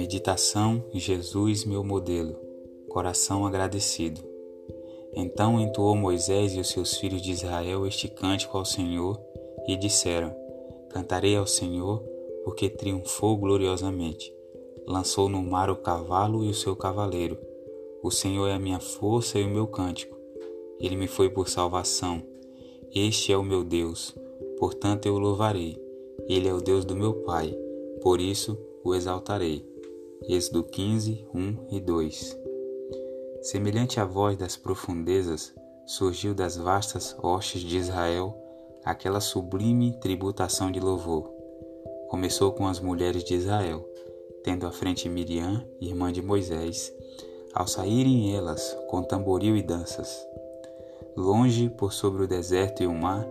[0.00, 2.34] Meditação Jesus, meu modelo,
[2.88, 4.22] coração agradecido.
[5.14, 9.20] Então entoou Moisés e os seus filhos de Israel este cântico ao Senhor
[9.68, 10.34] e disseram:
[10.88, 12.02] Cantarei ao Senhor,
[12.44, 14.32] porque triunfou gloriosamente.
[14.86, 17.36] Lançou no mar o cavalo e o seu cavaleiro.
[18.02, 20.16] O Senhor é a minha força e o meu cântico.
[20.80, 22.22] Ele me foi por salvação.
[22.94, 24.14] Este é o meu Deus,
[24.58, 25.78] portanto eu o louvarei.
[26.26, 27.54] Ele é o Deus do meu Pai,
[28.00, 29.69] por isso o exaltarei.
[30.28, 32.38] Êxodo 15, 1 e 2
[33.42, 35.52] Semelhante à voz das profundezas,
[35.86, 38.36] surgiu das vastas hostes de Israel
[38.84, 41.30] aquela sublime tributação de louvor.
[42.08, 43.88] Começou com as mulheres de Israel,
[44.44, 46.92] tendo à frente Miriam, irmã de Moisés,
[47.54, 50.26] ao saírem elas com tamboril e danças.
[51.16, 53.26] Longe por sobre o deserto e o mar,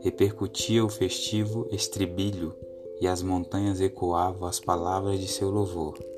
[0.00, 2.54] repercutia o festivo estribilho
[3.00, 6.11] e as montanhas ecoavam as palavras de seu louvor.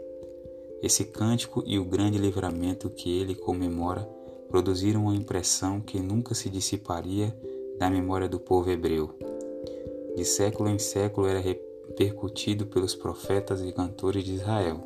[0.82, 4.08] Esse cântico e o grande livramento que ele comemora
[4.48, 7.34] produziram uma impressão que nunca se dissiparia
[7.78, 9.10] da memória do povo hebreu.
[10.16, 14.80] De século em século era repercutido pelos profetas e cantores de Israel,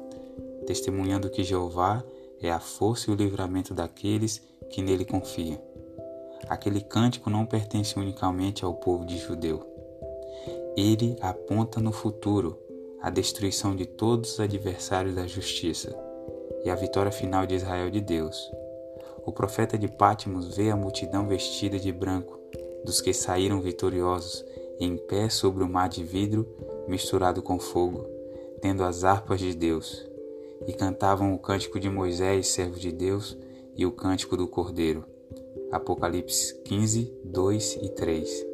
[0.67, 2.03] testemunhando que Jeová
[2.41, 5.61] é a força e o livramento daqueles que nele confiam.
[6.49, 9.67] Aquele cântico não pertence unicamente ao povo de judeu.
[10.77, 12.59] Ele aponta no futuro
[13.01, 15.95] a destruição de todos os adversários da justiça
[16.65, 18.51] e a vitória final de Israel de Deus.
[19.25, 22.39] O profeta de Pátimos vê a multidão vestida de branco
[22.85, 24.45] dos que saíram vitoriosos
[24.81, 26.47] em pé sobre o mar de vidro
[26.89, 28.07] misturado com fogo,
[28.61, 30.07] tendo as harpas de Deus,
[30.67, 33.37] e cantavam o cântico de Moisés, servo de Deus,
[33.77, 35.05] e o cântico do Cordeiro.
[35.71, 38.48] Apocalipse 15, 2 e 3.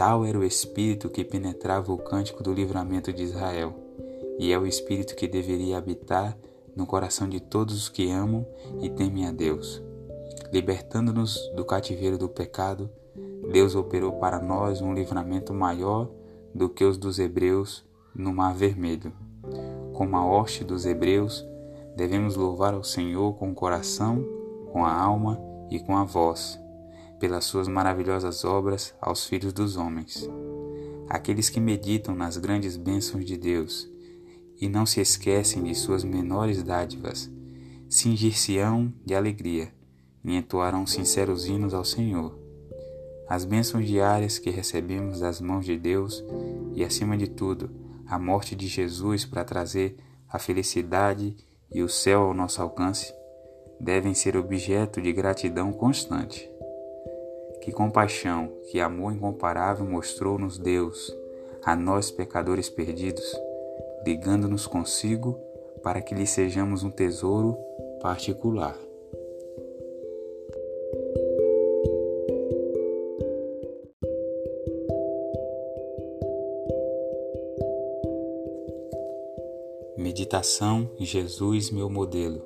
[0.00, 3.74] Tal era o espírito que penetrava o cântico do livramento de Israel,
[4.38, 6.38] e é o espírito que deveria habitar
[6.74, 8.46] no coração de todos os que amam
[8.80, 9.82] e temem a Deus.
[10.50, 12.88] Libertando-nos do cativeiro do pecado,
[13.52, 16.08] Deus operou para nós um livramento maior
[16.54, 19.12] do que os dos hebreus no Mar Vermelho.
[19.92, 21.46] Como a hoste dos hebreus,
[21.94, 24.24] devemos louvar ao Senhor com o coração,
[24.72, 25.38] com a alma
[25.70, 26.58] e com a voz
[27.20, 30.28] pelas suas maravilhosas obras aos filhos dos homens.
[31.08, 33.88] Aqueles que meditam nas grandes bênçãos de Deus
[34.58, 37.30] e não se esquecem de suas menores dádivas,
[37.88, 39.72] cingir-se-ão de alegria
[40.24, 42.38] e entoarão sinceros hinos ao Senhor.
[43.28, 46.24] As bênçãos diárias que recebemos das mãos de Deus
[46.74, 47.70] e, acima de tudo,
[48.06, 49.96] a morte de Jesus para trazer
[50.28, 51.36] a felicidade
[51.70, 53.14] e o céu ao nosso alcance,
[53.80, 56.49] devem ser objeto de gratidão constante.
[57.60, 61.14] Que compaixão, que amor incomparável mostrou-nos Deus,
[61.62, 63.38] a nós pecadores perdidos,
[64.04, 65.38] ligando-nos consigo
[65.82, 67.56] para que lhe sejamos um tesouro
[68.00, 68.78] particular.
[79.96, 82.40] Meditação Jesus, meu modelo,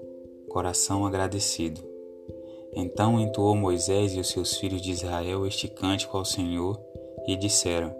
[0.48, 1.93] coração agradecido.
[2.76, 6.80] Então entoou Moisés e os seus filhos de Israel este cântico ao Senhor
[7.26, 7.94] e disseram: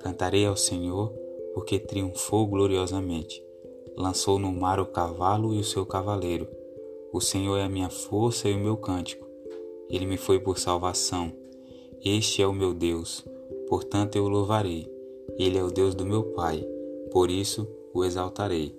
[0.00, 1.12] Cantarei ao Senhor,
[1.52, 3.44] porque triunfou gloriosamente.
[3.96, 6.48] Lançou no mar o cavalo e o seu cavaleiro.
[7.12, 9.26] O Senhor é a minha força e o meu cântico.
[9.88, 11.32] Ele me foi por salvação.
[12.04, 13.24] Este é o meu Deus,
[13.68, 14.90] portanto eu o louvarei.
[15.38, 16.66] Ele é o Deus do meu Pai,
[17.12, 18.74] por isso o exaltarei.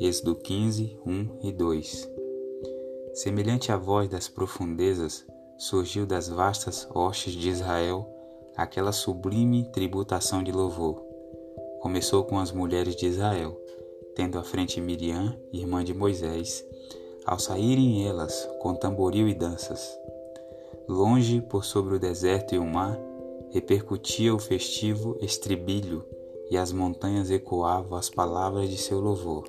[0.00, 2.15] Êxodo 15, 1 e 2
[3.16, 5.24] Semelhante à voz das profundezas,
[5.56, 8.06] surgiu das vastas hostes de Israel
[8.54, 11.02] aquela sublime tributação de louvor.
[11.80, 13.58] Começou com as mulheres de Israel,
[14.14, 16.62] tendo à frente Miriam, irmã de Moisés,
[17.24, 19.98] ao saírem elas com tamboril e danças.
[20.86, 23.00] Longe por sobre o deserto e o mar,
[23.48, 26.04] repercutia o festivo estribilho
[26.50, 29.48] e as montanhas ecoavam as palavras de seu louvor.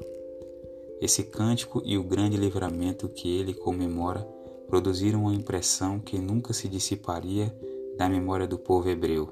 [1.00, 4.28] Esse cântico e o grande livramento que ele comemora
[4.68, 7.56] produziram uma impressão que nunca se dissiparia
[7.98, 9.30] da memória do povo hebreu.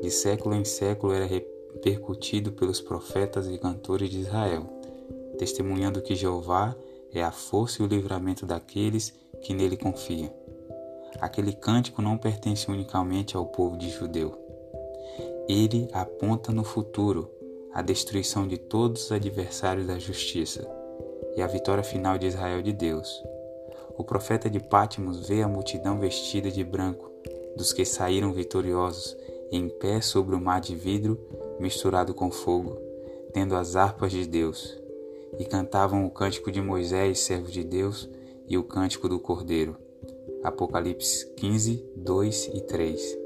[0.00, 4.64] De século em século era repercutido pelos profetas e cantores de Israel,
[5.38, 6.74] testemunhando que Jeová
[7.12, 10.32] é a força e o livramento daqueles que nele confiam.
[11.20, 14.36] Aquele cântico não pertence unicamente ao povo de judeu.
[15.48, 17.30] Ele aponta no futuro
[17.74, 20.64] a destruição de todos os adversários da justiça
[21.36, 23.20] e a vitória final de Israel de Deus.
[23.98, 27.10] O profeta de Pátimos vê a multidão vestida de branco
[27.56, 29.16] dos que saíram vitoriosos
[29.50, 31.18] em pé sobre o mar de vidro
[31.58, 32.78] misturado com fogo,
[33.32, 34.80] tendo as harpas de Deus,
[35.36, 38.08] e cantavam o cântico de Moisés, servo de Deus,
[38.46, 39.76] e o cântico do Cordeiro.
[40.44, 43.23] Apocalipse 15, 2 e 3.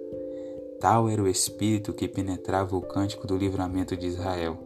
[0.80, 4.56] Tal era o espírito que penetrava o cântico do livramento de Israel,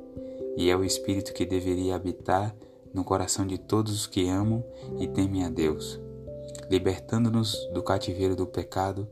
[0.57, 2.55] e é o espírito que deveria habitar
[2.93, 4.63] no coração de todos os que amam
[4.99, 5.99] e temem a Deus.
[6.71, 9.09] Libertando-nos do cativeiro do pecado,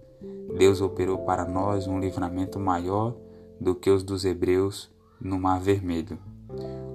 [0.58, 3.16] Deus operou para nós um livramento maior
[3.58, 6.18] do que os dos hebreus no Mar Vermelho.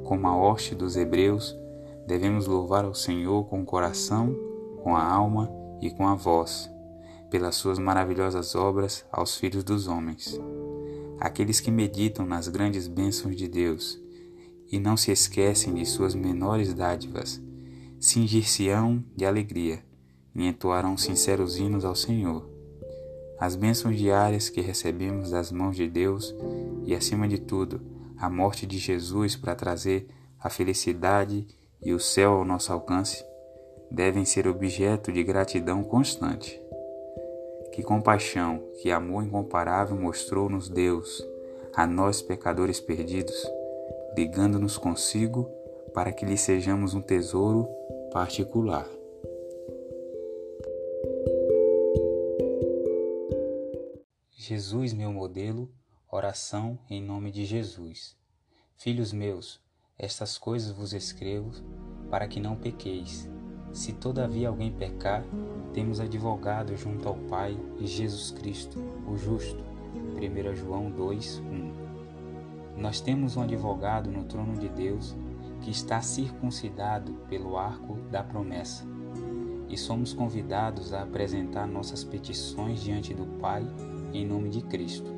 [0.04, 1.57] Como a hoste dos hebreus,
[2.06, 4.36] devemos louvar ao Senhor com o coração,
[4.84, 5.50] com a alma
[5.81, 6.69] e com a voz,
[7.36, 10.40] pelas suas maravilhosas obras aos filhos dos homens.
[11.20, 14.02] Aqueles que meditam nas grandes bênçãos de Deus
[14.72, 17.42] e não se esquecem de suas menores dádivas,
[18.00, 19.84] cingir-se-ão de alegria
[20.34, 22.50] e entoarão sinceros hinos ao Senhor.
[23.38, 26.34] As bênçãos diárias que recebemos das mãos de Deus
[26.86, 27.81] e, acima de tudo,
[28.16, 30.08] a morte de Jesus para trazer
[30.40, 31.46] a felicidade
[31.84, 33.26] e o céu ao nosso alcance,
[33.92, 36.64] devem ser objeto de gratidão constante.
[37.75, 41.22] Que compaixão, que amor incomparável mostrou-nos Deus,
[41.74, 43.36] a nós pecadores perdidos,
[44.16, 45.44] ligando-nos consigo
[45.94, 47.68] para que lhe sejamos um tesouro
[48.13, 48.88] particular.
[54.31, 55.69] Jesus, meu modelo,
[56.10, 58.16] Oração em nome de Jesus.
[58.78, 59.60] Filhos meus,
[60.00, 61.51] estas coisas vos escrevo
[62.10, 63.28] para que não pequeis.
[63.74, 65.25] Se todavia alguém pecar,
[65.75, 69.62] temos advogado junto ao Pai, Jesus Cristo, o justo.
[70.16, 71.44] 1 João 2,
[72.75, 72.81] 1.
[72.81, 75.13] Nós temos um advogado no trono de Deus
[75.60, 78.86] que está circuncidado pelo arco da promessa.
[79.68, 83.68] E somos convidados a apresentar nossas petições diante do Pai
[84.13, 85.12] em nome de Cristo.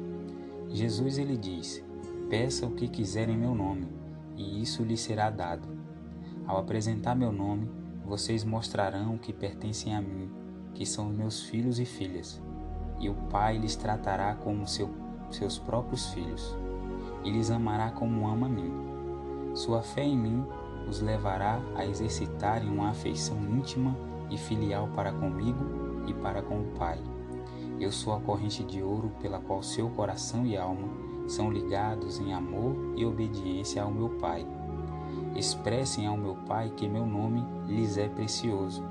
[0.70, 1.86] Jesus ele diz:
[2.32, 3.88] Peça o que quiser em meu nome,
[4.36, 5.68] e isso lhe será dado.
[6.48, 7.70] Ao apresentar meu nome,
[8.04, 10.32] vocês mostrarão que pertencem a mim,
[10.78, 12.40] que são meus filhos e filhas,
[13.00, 14.88] e o Pai lhes tratará como seu,
[15.32, 16.56] seus próprios filhos,
[17.24, 18.72] e lhes amará como ama a mim.
[19.56, 20.46] Sua fé em mim
[20.88, 23.98] os levará a exercitarem uma afeição íntima
[24.30, 27.00] e filial para comigo e para com o Pai.
[27.80, 30.88] Eu sou a corrente de ouro pela qual seu coração e alma
[31.28, 34.46] são ligados em amor e obediência ao meu Pai.
[35.36, 38.84] Expressem ao meu Pai que meu nome lhes é precioso,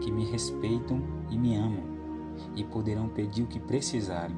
[0.00, 1.84] que me respeitam e me amam,
[2.54, 4.36] e poderão pedir o que precisarem.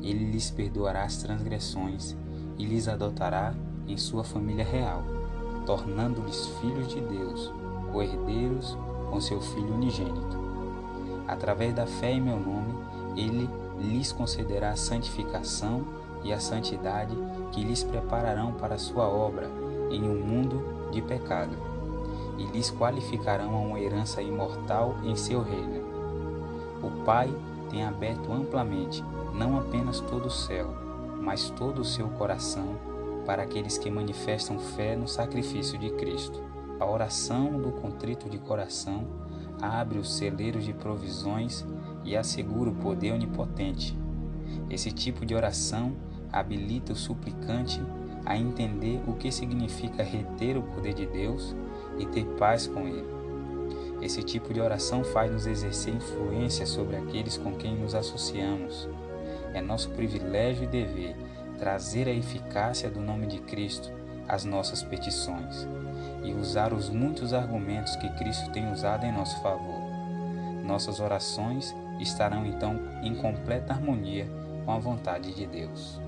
[0.00, 2.16] Ele lhes perdoará as transgressões
[2.58, 3.54] e lhes adotará
[3.86, 5.02] em sua família real,
[5.66, 7.52] tornando-lhes filhos de Deus,
[7.92, 8.76] co-herdeiros
[9.10, 10.44] com seu Filho unigênito.
[11.26, 12.74] Através da fé em meu nome,
[13.16, 13.48] ele
[13.78, 15.84] lhes concederá a santificação
[16.22, 17.16] e a santidade
[17.52, 19.50] que lhes prepararão para sua obra
[19.90, 21.56] em um mundo de pecado,
[22.38, 25.83] e lhes qualificarão a uma herança imortal em seu reino.
[26.84, 27.34] O Pai
[27.70, 29.02] tem aberto amplamente
[29.32, 30.68] não apenas todo o céu,
[31.18, 32.78] mas todo o seu coração
[33.24, 36.42] para aqueles que manifestam fé no sacrifício de Cristo.
[36.78, 39.06] A oração do contrito de coração
[39.62, 41.64] abre os celeiros de provisões
[42.04, 43.96] e assegura o poder onipotente.
[44.68, 45.96] Esse tipo de oração
[46.30, 47.80] habilita o suplicante
[48.26, 51.56] a entender o que significa reter o poder de Deus
[51.98, 53.13] e ter paz com Ele.
[54.02, 58.88] Esse tipo de oração faz-nos exercer influência sobre aqueles com quem nos associamos.
[59.52, 61.16] É nosso privilégio e dever
[61.58, 63.90] trazer a eficácia do nome de Cristo
[64.28, 65.66] às nossas petições
[66.22, 69.82] e usar os muitos argumentos que Cristo tem usado em nosso favor.
[70.64, 74.26] Nossas orações estarão então em completa harmonia
[74.64, 76.00] com a vontade de Deus.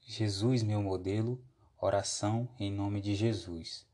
[0.00, 1.42] Jesus, meu modelo,
[1.84, 3.84] oração em nome de Jesus.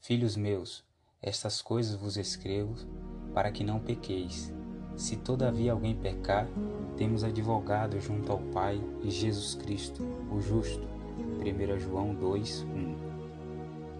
[0.00, 0.82] Filhos meus,
[1.20, 2.74] estas coisas vos escrevo
[3.34, 4.50] para que não pequeis.
[4.96, 6.48] Se todavia alguém pecar,
[6.96, 10.02] temos advogado junto ao Pai, Jesus Cristo,
[10.32, 10.88] o justo.
[11.38, 12.96] 1 João 2, 1.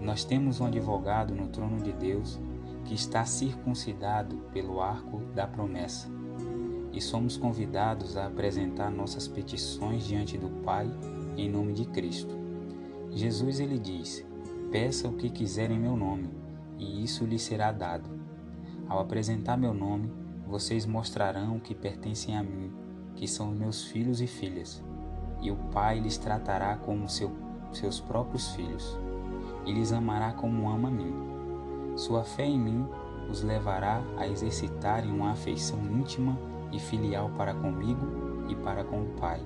[0.00, 2.40] Nós temos um advogado no trono de Deus
[2.86, 6.08] que está circuncidado pelo arco da promessa.
[6.90, 10.88] E somos convidados a apresentar nossas petições diante do Pai
[11.36, 12.45] em nome de Cristo.
[13.16, 14.22] Jesus ele diz:
[14.70, 16.28] Peça o que quiser em meu nome,
[16.76, 18.10] e isso lhe será dado.
[18.86, 20.12] Ao apresentar meu nome,
[20.46, 22.70] vocês mostrarão que pertencem a mim,
[23.14, 24.84] que são meus filhos e filhas,
[25.40, 27.32] e o Pai lhes tratará como seu,
[27.72, 28.98] seus próprios filhos,
[29.64, 31.14] e lhes amará como ama a mim.
[31.96, 32.86] Sua fé em mim
[33.30, 36.38] os levará a exercitarem uma afeição íntima
[36.70, 39.40] e filial para comigo e para com o Pai.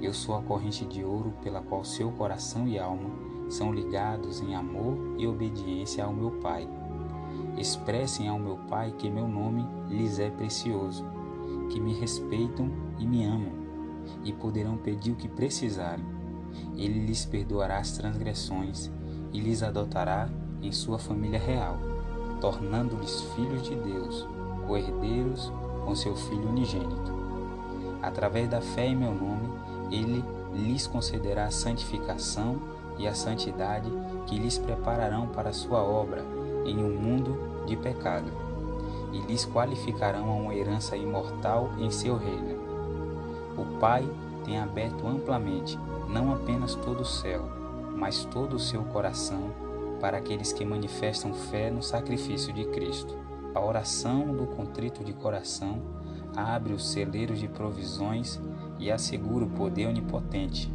[0.00, 3.10] Eu sou a corrente de ouro pela qual seu coração e alma
[3.48, 6.68] são ligados em amor e obediência ao meu Pai.
[7.56, 11.04] Expressem ao meu Pai que meu nome lhes é precioso,
[11.70, 13.52] que me respeitam e me amam,
[14.22, 16.04] e poderão pedir o que precisarem.
[16.76, 18.90] Ele lhes perdoará as transgressões
[19.32, 20.28] e lhes adotará
[20.62, 21.78] em sua família real,
[22.40, 24.26] tornando-lhes filhos de Deus,
[24.66, 25.52] co-herdeiros
[25.84, 27.14] com seu Filho unigênito.
[28.02, 29.55] Através da fé em meu nome,
[29.90, 32.56] ele lhes concederá a santificação
[32.98, 33.90] e a santidade
[34.26, 36.24] que lhes prepararão para sua obra
[36.64, 38.30] em um mundo de pecado,
[39.12, 42.56] e lhes qualificarão a uma herança imortal em seu reino.
[43.56, 44.08] O Pai
[44.44, 45.78] tem aberto amplamente
[46.08, 47.42] não apenas todo o céu,
[47.96, 49.50] mas todo o seu coração
[50.00, 53.16] para aqueles que manifestam fé no sacrifício de Cristo.
[53.54, 55.80] A oração do contrito de coração
[56.36, 58.38] abre os celeiros de provisões
[58.78, 60.72] e assegura o poder onipotente.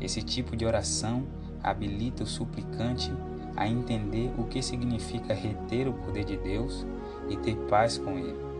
[0.00, 1.24] Esse tipo de oração
[1.62, 3.12] habilita o suplicante
[3.56, 6.86] a entender o que significa reter o poder de Deus
[7.28, 8.52] e ter paz com Ele.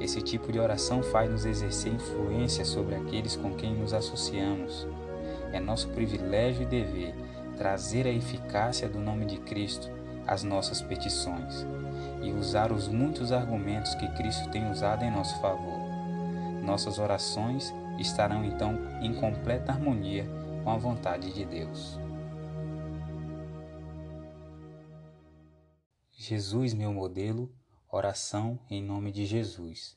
[0.00, 4.86] Esse tipo de oração faz-nos exercer influência sobre aqueles com quem nos associamos.
[5.52, 7.14] É nosso privilégio e dever
[7.58, 9.90] trazer a eficácia do nome de Cristo
[10.26, 11.66] às nossas petições
[12.22, 15.78] e usar os muitos argumentos que Cristo tem usado em nosso favor.
[16.62, 20.26] Nossas orações estarão então em completa harmonia
[20.64, 21.98] com a vontade de Deus.
[26.10, 27.50] Jesus, meu modelo,
[27.90, 29.96] oração em nome de Jesus.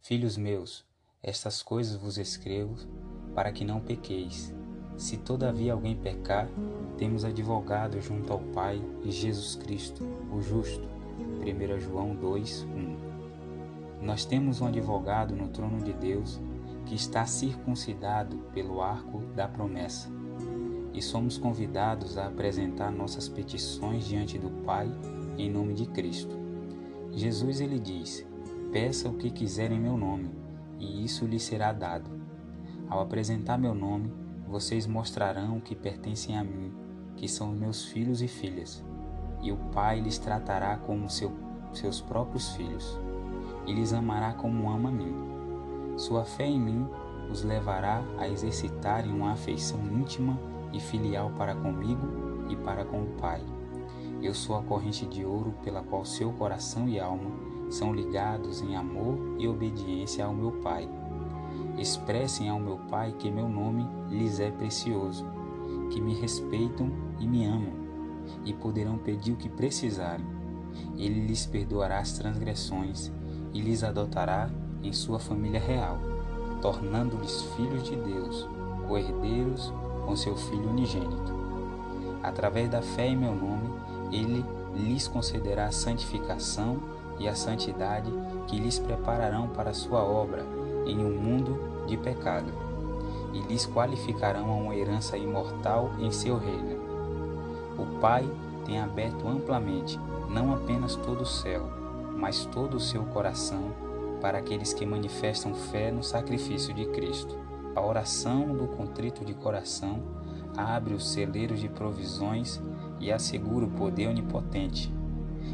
[0.00, 0.84] Filhos meus,
[1.22, 2.76] estas coisas vos escrevo
[3.34, 4.54] para que não pequeis.
[4.96, 6.48] Se todavia alguém pecar,
[6.96, 10.88] temos advogado junto ao Pai, Jesus Cristo, o justo.
[11.40, 14.02] 1 João 2, 1.
[14.02, 16.40] Nós temos um advogado no trono de Deus
[16.86, 20.08] que está circuncidado pelo arco da promessa.
[20.92, 24.90] E somos convidados a apresentar nossas petições diante do Pai
[25.36, 26.36] em nome de Cristo.
[27.12, 28.26] Jesus ele diz:
[28.72, 30.30] Peça o que quiser em meu nome,
[30.78, 32.10] e isso lhe será dado.
[32.88, 34.12] Ao apresentar meu nome,
[34.46, 36.72] vocês mostrarão que pertencem a mim,
[37.16, 38.84] que são meus filhos e filhas,
[39.42, 41.32] e o Pai lhes tratará como seu,
[41.72, 42.98] seus próprios filhos,
[43.66, 45.33] e lhes amará como ama a mim.
[45.96, 46.88] Sua fé em mim
[47.30, 50.38] os levará a exercitarem uma afeição íntima
[50.72, 52.06] e filial para comigo
[52.48, 53.42] e para com o Pai.
[54.20, 57.30] Eu sou a corrente de ouro pela qual seu coração e alma
[57.70, 60.88] são ligados em amor e obediência ao meu Pai.
[61.78, 65.26] Expressem ao meu Pai que meu nome lhes é precioso,
[65.90, 67.72] que me respeitam e me amam,
[68.44, 70.26] e poderão pedir o que precisarem.
[70.96, 73.12] Ele lhes perdoará as transgressões
[73.52, 74.50] e lhes adotará
[74.84, 75.98] em sua família real,
[76.60, 78.48] tornando-lhes filhos de Deus,
[78.86, 79.72] co-herdeiros
[80.04, 81.32] com seu Filho unigênito.
[82.22, 83.68] Através da fé em meu nome,
[84.12, 86.78] ele lhes concederá a santificação
[87.18, 88.12] e a santidade
[88.46, 90.44] que lhes prepararão para sua obra
[90.86, 92.52] em um mundo de pecado,
[93.32, 96.82] e lhes qualificarão a uma herança imortal em seu reino.
[97.78, 98.28] O Pai
[98.64, 99.98] tem aberto amplamente
[100.28, 101.68] não apenas todo o céu,
[102.16, 103.72] mas todo o seu coração
[104.24, 107.38] para aqueles que manifestam fé no sacrifício de Cristo.
[107.76, 110.02] A oração do contrito de coração
[110.56, 112.58] abre os celeiros de provisões
[112.98, 114.90] e assegura o poder onipotente.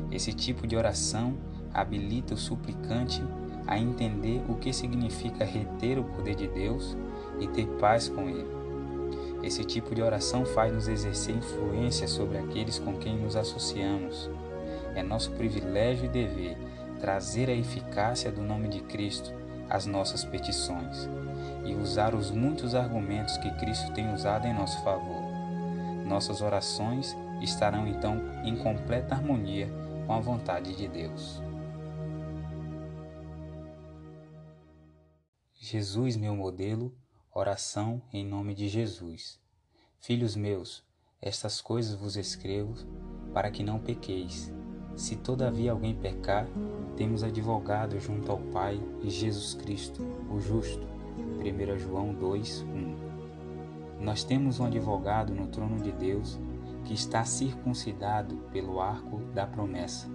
[0.08, 1.36] Esse tipo de oração
[1.74, 3.20] habilita o suplicante
[3.66, 6.96] a entender o que significa reter o poder de Deus
[7.40, 8.46] e ter paz com Ele.
[9.42, 14.30] Esse tipo de oração faz-nos exercer influência sobre aqueles com quem nos associamos.
[14.94, 16.69] É nosso privilégio e dever
[17.00, 19.32] trazer a eficácia do nome de Cristo
[19.68, 21.08] às nossas petições
[21.64, 25.22] e usar os muitos argumentos que Cristo tem usado em nosso favor.
[26.06, 29.68] Nossas orações estarão então em completa harmonia
[30.06, 31.40] com a vontade de Deus.
[35.54, 36.92] Jesus, meu modelo,
[37.32, 39.38] oração em nome de Jesus.
[40.00, 40.82] Filhos meus,
[41.22, 42.74] estas coisas vos escrevo
[43.32, 44.52] para que não pequeis.
[44.96, 46.48] Se todavia alguém pecar,
[47.00, 50.86] temos advogado junto ao Pai Jesus Cristo, o justo.
[51.38, 52.66] 1 João 2,
[53.98, 54.04] 1.
[54.04, 56.38] Nós temos um advogado no trono de Deus
[56.84, 60.10] que está circuncidado pelo arco da promessa.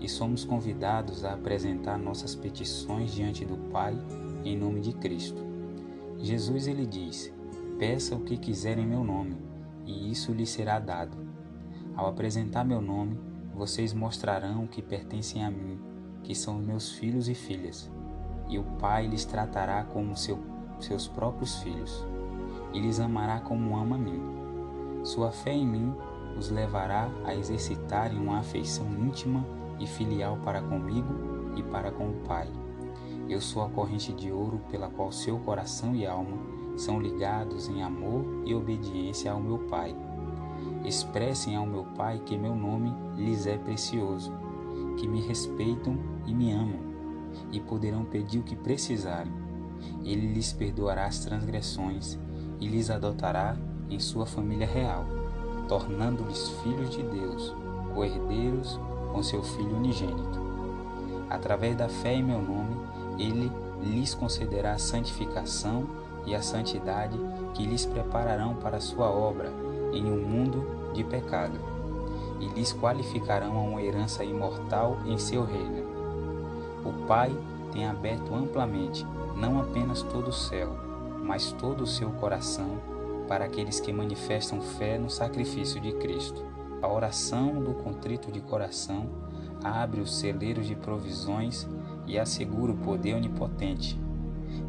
[0.00, 3.94] E somos convidados a apresentar nossas petições diante do Pai
[4.46, 5.44] em nome de Cristo.
[6.16, 7.30] Jesus ele diz:
[7.78, 9.36] Peça o que quiser em meu nome,
[9.84, 11.18] e isso lhe será dado.
[11.94, 13.20] Ao apresentar meu nome,
[13.54, 15.87] vocês mostrarão que pertencem a mim
[16.28, 17.90] que são meus filhos e filhas,
[18.50, 20.38] e o Pai lhes tratará como seu,
[20.78, 22.06] seus próprios filhos,
[22.70, 24.20] e lhes amará como ama a mim.
[25.02, 25.94] Sua fé em mim
[26.36, 29.42] os levará a exercitarem uma afeição íntima
[29.80, 31.14] e filial para comigo
[31.56, 32.46] e para com o Pai.
[33.26, 36.36] Eu sou a corrente de ouro pela qual seu coração e alma
[36.76, 39.96] são ligados em amor e obediência ao meu Pai.
[40.84, 44.30] Expressem ao meu Pai que meu nome lhes é precioso,
[44.98, 46.80] que me respeitam e me amam,
[47.52, 49.32] e poderão pedir o que precisarem.
[50.04, 52.18] Ele lhes perdoará as transgressões
[52.60, 53.56] e lhes adotará
[53.88, 55.06] em sua família real,
[55.68, 57.54] tornando-lhes filhos de Deus,
[57.94, 58.78] co-herdeiros
[59.12, 60.38] com seu Filho unigênito.
[61.30, 62.76] Através da fé em meu nome,
[63.18, 63.50] ele
[63.82, 65.86] lhes concederá a santificação
[66.26, 67.18] e a santidade
[67.54, 69.52] que lhes prepararão para sua obra
[69.92, 71.58] em um mundo de pecado,
[72.40, 75.86] e lhes qualificarão a uma herança imortal em seu reino.
[76.84, 77.34] O Pai
[77.72, 80.76] tem aberto amplamente não apenas todo o céu,
[81.22, 82.78] mas todo o seu coração
[83.28, 86.44] para aqueles que manifestam fé no sacrifício de Cristo.
[86.80, 89.06] A oração do contrito de coração
[89.62, 91.68] abre os celeiros de provisões
[92.06, 94.00] e assegura o poder onipotente.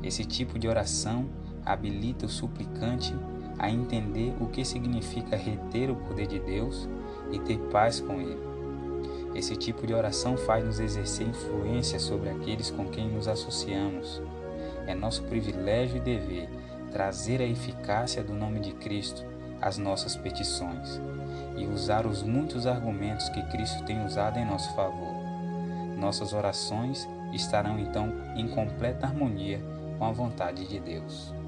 [0.04, 1.28] Esse tipo de oração
[1.66, 3.16] habilita o suplicante
[3.58, 6.88] a entender o que significa reter o poder de Deus
[7.32, 8.50] e ter paz com Ele.
[9.36, 14.22] Esse tipo de oração faz-nos exercer influência sobre aqueles com quem nos associamos.
[14.88, 16.50] É nosso privilégio e dever
[16.92, 19.24] trazer a eficácia do nome de Cristo
[19.62, 21.00] às nossas petições
[21.58, 25.14] e usar os muitos argumentos que Cristo tem usado em nosso favor.
[25.98, 29.62] Nossas orações estarão então em completa harmonia
[29.98, 31.39] com a vontade de Deus.